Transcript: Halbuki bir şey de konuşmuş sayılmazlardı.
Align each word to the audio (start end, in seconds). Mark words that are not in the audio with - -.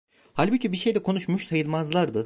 Halbuki 0.33 0.71
bir 0.71 0.77
şey 0.77 0.95
de 0.95 1.03
konuşmuş 1.03 1.45
sayılmazlardı. 1.47 2.19